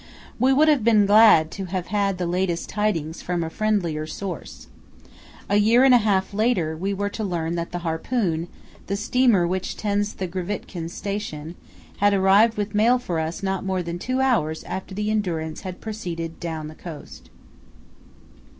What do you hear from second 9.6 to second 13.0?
tends the Grytviken station, had arrived with mail